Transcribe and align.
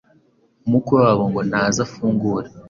umukwe 0.65 0.93
wabo 1.03 1.23
ngo 1.29 1.41
naze 1.49 1.79
afungure. 1.85 2.47